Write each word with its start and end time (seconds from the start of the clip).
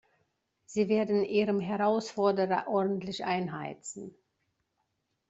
Sie 0.65 0.89
werden 0.89 1.23
ihrem 1.23 1.59
Herausforderer 1.59 2.67
ordentlich 2.67 3.23
einheizen. 3.23 4.15